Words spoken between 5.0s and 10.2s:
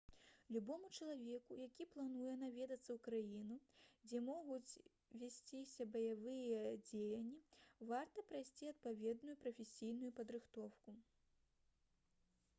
весціся баявыя дзеянні варта прайсці адпаведную прафесійную